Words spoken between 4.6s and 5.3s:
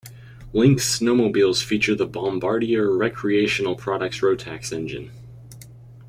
engine.